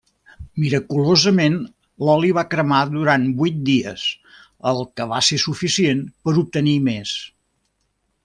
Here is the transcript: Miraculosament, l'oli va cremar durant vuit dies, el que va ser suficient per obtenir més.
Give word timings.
Miraculosament, 0.61 1.57
l'oli 2.07 2.31
va 2.37 2.43
cremar 2.53 2.79
durant 2.95 3.27
vuit 3.41 3.59
dies, 3.69 4.07
el 4.73 4.83
que 5.01 5.07
va 5.13 5.21
ser 5.29 5.41
suficient 5.45 6.01
per 6.25 6.35
obtenir 6.45 6.75
més. 6.91 7.13